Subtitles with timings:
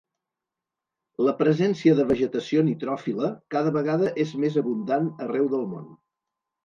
[1.27, 5.87] La presència de vegetació nitròfila cada vegada és més abundant arreu del món.